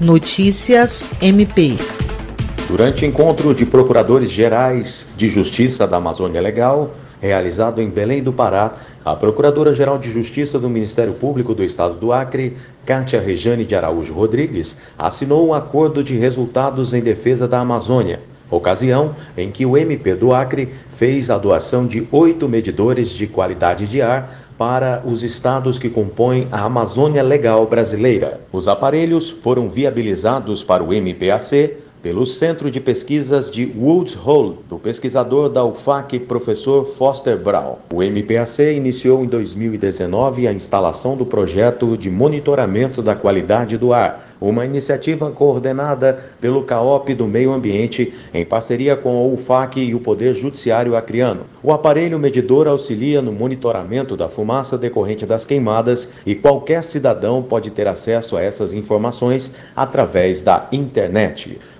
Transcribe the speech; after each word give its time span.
Notícias 0.00 1.10
MP. 1.20 1.76
Durante 2.68 3.04
encontro 3.04 3.52
de 3.52 3.66
procuradores 3.66 4.30
gerais 4.30 5.08
de 5.16 5.28
Justiça 5.28 5.88
da 5.88 5.96
Amazônia 5.96 6.40
Legal, 6.40 6.94
realizado 7.20 7.82
em 7.82 7.90
Belém 7.90 8.22
do 8.22 8.32
Pará, 8.32 8.74
a 9.04 9.16
Procuradora-Geral 9.16 9.98
de 9.98 10.08
Justiça 10.08 10.56
do 10.56 10.70
Ministério 10.70 11.14
Público 11.14 11.52
do 11.52 11.64
Estado 11.64 11.94
do 11.94 12.12
Acre, 12.12 12.56
Kátia 12.86 13.20
Rejane 13.20 13.64
de 13.64 13.74
Araújo 13.74 14.14
Rodrigues, 14.14 14.78
assinou 14.96 15.48
um 15.48 15.52
acordo 15.52 16.04
de 16.04 16.16
resultados 16.16 16.94
em 16.94 17.00
defesa 17.00 17.48
da 17.48 17.58
Amazônia, 17.58 18.20
ocasião 18.50 19.14
em 19.36 19.50
que 19.50 19.66
o 19.66 19.76
MP 19.76 20.14
do 20.14 20.32
Acre 20.32 20.68
fez 20.96 21.30
a 21.30 21.38
doação 21.38 21.86
de 21.86 22.06
oito 22.10 22.48
medidores 22.48 23.10
de 23.10 23.26
qualidade 23.26 23.86
de 23.86 24.02
ar 24.02 24.48
para 24.58 25.02
os 25.06 25.22
estados 25.22 25.78
que 25.78 25.88
compõem 25.88 26.48
a 26.50 26.64
Amazônia 26.64 27.22
Legal 27.22 27.64
Brasileira. 27.66 28.40
Os 28.52 28.66
aparelhos 28.66 29.30
foram 29.30 29.70
viabilizados 29.70 30.64
para 30.64 30.82
o 30.82 30.92
MPAC 30.92 31.76
pelo 32.02 32.26
Centro 32.26 32.70
de 32.70 32.80
Pesquisas 32.80 33.50
de 33.50 33.72
Woods 33.76 34.16
Hole, 34.16 34.56
do 34.68 34.78
pesquisador 34.78 35.48
da 35.48 35.64
UFAC, 35.64 36.18
professor 36.20 36.84
Foster 36.84 37.36
Brown. 37.36 37.76
O 37.92 38.02
MPAC 38.02 38.74
iniciou 38.74 39.24
em 39.24 39.26
2019 39.26 40.46
a 40.46 40.52
instalação 40.52 41.16
do 41.16 41.26
projeto 41.26 41.96
de 41.96 42.08
monitoramento 42.08 43.02
da 43.02 43.14
qualidade 43.14 43.76
do 43.76 43.92
ar, 43.92 44.28
uma 44.40 44.64
iniciativa 44.64 45.30
coordenada 45.30 46.18
pelo 46.40 46.62
CAOP 46.62 47.14
do 47.14 47.26
Meio 47.26 47.52
Ambiente 47.52 48.14
em 48.32 48.44
parceria 48.44 48.96
com 48.96 49.18
a 49.18 49.26
UFAC 49.26 49.80
e 49.80 49.94
o 49.94 50.00
Poder 50.00 50.34
Judiciário 50.34 50.94
Acreano. 50.94 51.42
O 51.62 51.72
aparelho 51.72 52.18
medidor 52.18 52.68
auxilia 52.68 53.20
no 53.20 53.32
monitoramento 53.32 54.16
da 54.16 54.28
fumaça 54.28 54.78
decorrente 54.78 55.26
das 55.26 55.44
queimadas 55.44 56.08
e 56.24 56.34
qualquer 56.34 56.84
cidadão 56.84 57.42
pode 57.42 57.70
ter 57.70 57.88
acesso 57.88 58.36
a 58.36 58.42
essas 58.42 58.74
informações 58.74 59.52
através 59.74 60.40
da 60.40 60.68
internet. 60.70 61.58